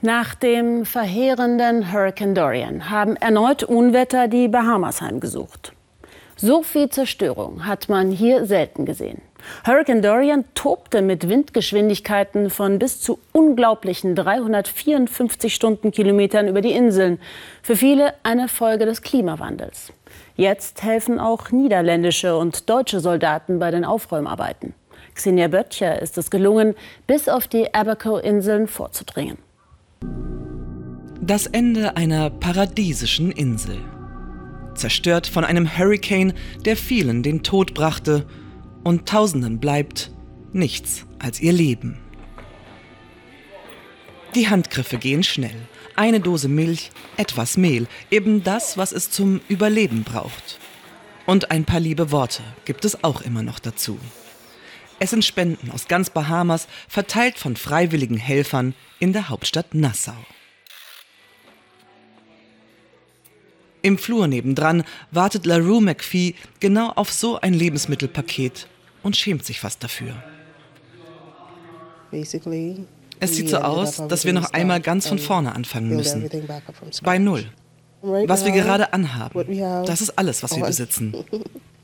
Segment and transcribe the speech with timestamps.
[0.00, 5.72] Nach dem verheerenden Hurricane Dorian haben erneut Unwetter die Bahamas heimgesucht.
[6.36, 9.20] So viel Zerstörung hat man hier selten gesehen.
[9.66, 17.18] Hurricane Dorian tobte mit Windgeschwindigkeiten von bis zu unglaublichen 354 Stundenkilometern über die Inseln.
[17.60, 19.92] Für viele eine Folge des Klimawandels.
[20.36, 24.74] Jetzt helfen auch niederländische und deutsche Soldaten bei den Aufräumarbeiten.
[25.16, 26.76] Xenia Böttcher ist es gelungen,
[27.08, 29.38] bis auf die Abaco-Inseln vorzudringen.
[31.28, 33.76] Das Ende einer paradiesischen Insel.
[34.74, 36.32] Zerstört von einem Hurricane,
[36.64, 38.26] der vielen den Tod brachte
[38.82, 40.10] und Tausenden bleibt
[40.52, 41.98] nichts als ihr Leben.
[44.34, 45.56] Die Handgriffe gehen schnell.
[45.96, 50.58] Eine Dose Milch, etwas Mehl, eben das, was es zum Überleben braucht.
[51.26, 53.98] Und ein paar liebe Worte gibt es auch immer noch dazu.
[55.00, 60.16] Es sind Spenden aus ganz Bahamas, verteilt von freiwilligen Helfern in der Hauptstadt Nassau.
[63.82, 64.82] Im Flur nebendran
[65.12, 68.66] wartet LaRue McPhee genau auf so ein Lebensmittelpaket
[69.04, 70.20] und schämt sich fast dafür.
[73.20, 76.28] Es sieht so aus, dass wir noch einmal ganz von vorne anfangen müssen.
[77.02, 77.46] Bei Null.
[78.02, 81.14] Was wir gerade anhaben, das ist alles, was wir besitzen.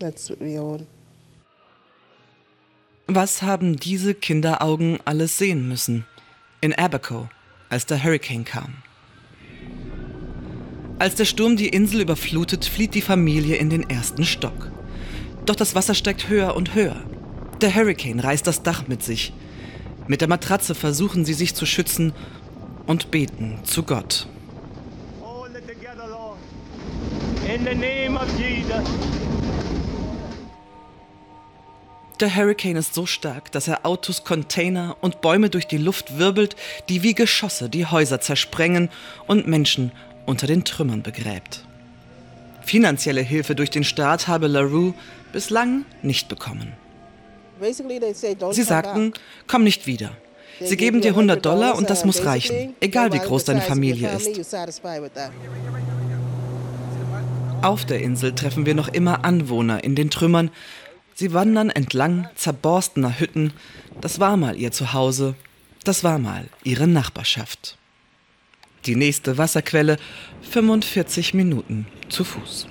[3.12, 6.04] Was haben diese Kinderaugen alles sehen müssen?
[6.60, 7.28] In Abaco,
[7.68, 8.74] als der Hurricane kam.
[11.00, 14.70] Als der Sturm die Insel überflutet, flieht die Familie in den ersten Stock.
[15.44, 17.02] Doch das Wasser steigt höher und höher.
[17.60, 19.32] Der Hurricane reißt das Dach mit sich.
[20.06, 22.12] Mit der Matratze versuchen sie sich zu schützen
[22.86, 24.28] und beten zu Gott.
[27.52, 29.19] In the name of Jesus.
[32.20, 36.54] Der Hurricane ist so stark, dass er Autos, Container und Bäume durch die Luft wirbelt,
[36.90, 38.90] die wie Geschosse die Häuser zersprengen
[39.26, 39.90] und Menschen
[40.26, 41.64] unter den Trümmern begräbt.
[42.62, 44.92] Finanzielle Hilfe durch den Staat habe LaRue
[45.32, 46.74] bislang nicht bekommen.
[48.52, 49.14] Sie sagten,
[49.46, 50.12] komm nicht wieder.
[50.60, 54.54] Sie geben dir 100 Dollar und das muss reichen, egal wie groß deine Familie ist.
[57.62, 60.50] Auf der Insel treffen wir noch immer Anwohner in den Trümmern,
[61.20, 63.52] Sie wandern entlang zerborstener Hütten.
[64.00, 65.34] Das war mal ihr Zuhause.
[65.84, 67.76] Das war mal ihre Nachbarschaft.
[68.86, 69.98] Die nächste Wasserquelle
[70.50, 72.68] 45 Minuten zu Fuß.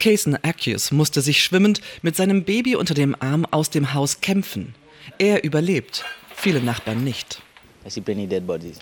[0.00, 4.74] Cason Accius musste sich schwimmend mit seinem Baby unter dem Arm aus dem Haus kämpfen.
[5.18, 7.42] Er überlebt, viele Nachbarn nicht.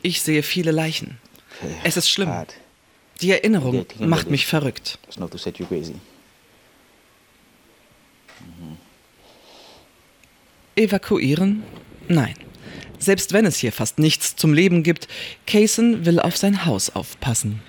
[0.00, 1.18] Ich sehe viele Leichen.
[1.84, 2.32] Es ist schlimm.
[3.20, 4.98] Die Erinnerung macht mich verrückt.
[10.80, 11.62] Evakuieren?
[12.08, 12.34] Nein.
[12.98, 15.08] Selbst wenn es hier fast nichts zum Leben gibt,
[15.46, 17.60] Kaysen will auf sein Haus aufpassen.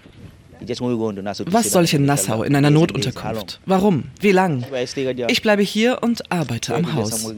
[1.46, 3.60] Was soll ich in Nassau in einer Notunterkunft?
[3.66, 4.06] Warum?
[4.20, 4.66] Wie lang?
[5.28, 7.34] Ich bleibe hier und arbeite am Haus.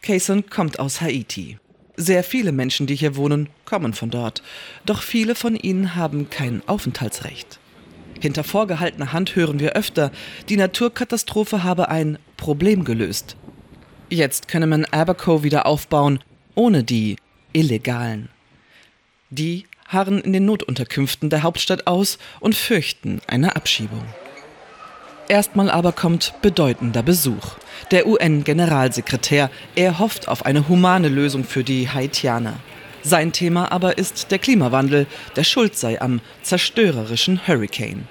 [0.00, 1.58] Kaysen kommt aus Haiti.
[1.96, 4.42] Sehr viele Menschen, die hier wohnen, kommen von dort.
[4.86, 7.60] Doch viele von ihnen haben kein Aufenthaltsrecht.
[8.18, 10.10] Hinter vorgehaltener Hand hören wir öfter,
[10.48, 13.36] die Naturkatastrophe habe ein Problem gelöst.
[14.12, 16.20] Jetzt könne man Abaco wieder aufbauen,
[16.54, 17.16] ohne die
[17.54, 18.28] Illegalen.
[19.30, 24.04] Die harren in den Notunterkünften der Hauptstadt aus und fürchten eine Abschiebung.
[25.28, 27.56] Erstmal aber kommt bedeutender Besuch.
[27.90, 32.58] Der UN-Generalsekretär, er hofft auf eine humane Lösung für die Haitianer.
[33.02, 35.06] Sein Thema aber ist der Klimawandel,
[35.36, 38.06] der schuld sei am zerstörerischen Hurricane.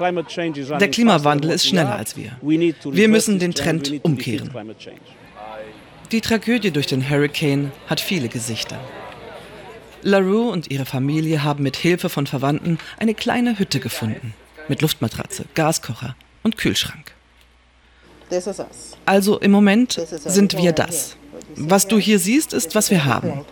[0.00, 2.32] Der Klimawandel ist schneller als wir.
[2.40, 4.50] Wir müssen den Trend umkehren.
[6.12, 8.78] Die Tragödie durch den Hurricane hat viele Gesichter.
[10.02, 14.34] LaRue und ihre Familie haben mit Hilfe von Verwandten eine kleine Hütte gefunden.
[14.68, 17.12] Mit Luftmatratze, Gaskocher und Kühlschrank.
[19.04, 21.16] Also im Moment sind wir das.
[21.56, 23.44] Was du hier siehst, ist, was wir haben.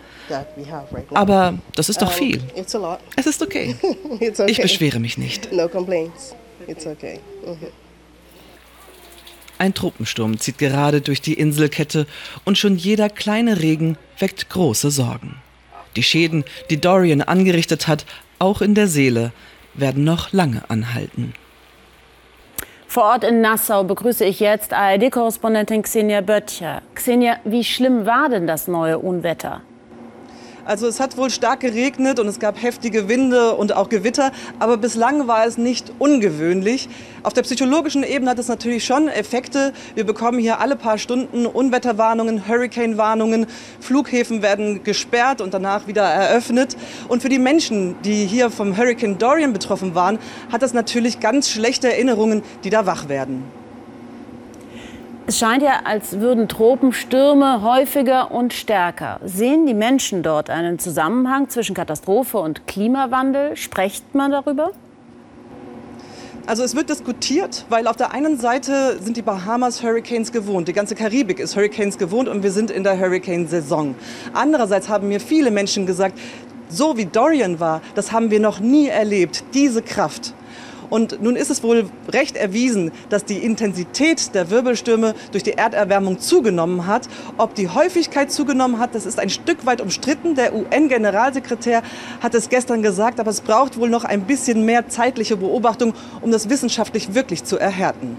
[1.13, 2.41] Aber das ist doch viel.
[2.55, 3.75] Es ist okay.
[4.47, 5.49] Ich beschwere mich nicht.
[9.57, 12.07] Ein Tropensturm zieht gerade durch die Inselkette
[12.43, 15.37] und schon jeder kleine Regen weckt große Sorgen.
[15.95, 18.05] Die Schäden, die Dorian angerichtet hat,
[18.37, 19.31] auch in der Seele,
[19.73, 21.33] werden noch lange anhalten.
[22.87, 26.81] Vor Ort in Nassau begrüße ich jetzt ARD-Korrespondentin Xenia Böttcher.
[26.93, 29.61] Xenia, wie schlimm war denn das neue Unwetter?
[30.65, 34.77] Also es hat wohl stark geregnet und es gab heftige Winde und auch Gewitter, aber
[34.77, 36.89] bislang war es nicht ungewöhnlich.
[37.21, 39.73] Auf der psychologischen Ebene hat es natürlich schon Effekte.
[39.93, 43.45] Wir bekommen hier alle paar Stunden Unwetterwarnungen, Hurricane-Warnungen,
[43.79, 46.75] Flughäfen werden gesperrt und danach wieder eröffnet.
[47.09, 50.17] Und für die Menschen, die hier vom Hurricane Dorian betroffen waren,
[50.51, 53.43] hat das natürlich ganz schlechte Erinnerungen, die da wach werden.
[55.27, 59.19] Es scheint ja, als würden Tropenstürme häufiger und stärker.
[59.25, 63.57] Sehen die Menschen dort einen Zusammenhang zwischen Katastrophe und Klimawandel?
[63.57, 64.69] Spricht man darüber?
[66.45, 70.73] Also es wird diskutiert, weil auf der einen Seite sind die Bahamas Hurricanes gewohnt, die
[70.73, 73.95] ganze Karibik ist Hurricanes gewohnt und wir sind in der Hurricane-Saison.
[74.31, 76.19] Andererseits haben mir viele Menschen gesagt,
[76.69, 80.35] so wie Dorian war, das haben wir noch nie erlebt, diese Kraft.
[80.89, 86.19] Und nun ist es wohl recht erwiesen, dass die Intensität der Wirbelstürme durch die Erderwärmung
[86.19, 87.07] zugenommen hat.
[87.37, 90.35] Ob die Häufigkeit zugenommen hat, das ist ein Stück weit umstritten.
[90.35, 91.83] Der UN-Generalsekretär
[92.21, 96.31] hat es gestern gesagt, aber es braucht wohl noch ein bisschen mehr zeitliche Beobachtung, um
[96.31, 98.17] das wissenschaftlich wirklich zu erhärten.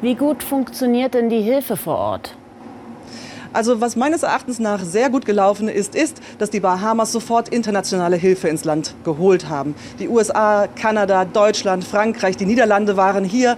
[0.00, 2.37] Wie gut funktioniert denn die Hilfe vor Ort?
[3.52, 8.16] Also was meines Erachtens nach sehr gut gelaufen ist, ist, dass die Bahamas sofort internationale
[8.16, 9.74] Hilfe ins Land geholt haben.
[9.98, 13.56] Die USA, Kanada, Deutschland, Frankreich, die Niederlande waren hier,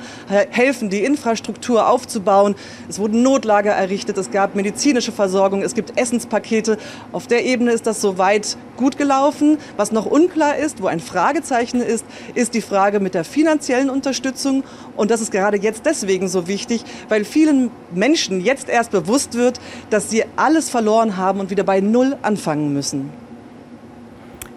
[0.51, 2.55] helfen die Infrastruktur aufzubauen.
[2.89, 6.79] Es wurden Notlager errichtet, es gab medizinische Versorgung, es gibt Essenspakete.
[7.13, 9.59] Auf der Ebene ist das soweit gut gelaufen.
[9.77, 12.05] Was noch unklar ist, wo ein Fragezeichen ist,
[12.35, 14.65] ist die Frage mit der finanziellen Unterstützung.
[14.97, 19.61] Und das ist gerade jetzt deswegen so wichtig, weil vielen Menschen jetzt erst bewusst wird,
[19.91, 23.11] dass sie alles verloren haben und wieder bei Null anfangen müssen.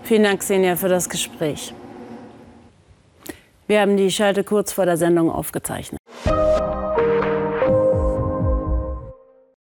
[0.04, 1.74] Vielen Dank, Xenia, für das Gespräch.
[3.68, 6.03] Wir haben die Schalte kurz vor der Sendung aufgezeichnet.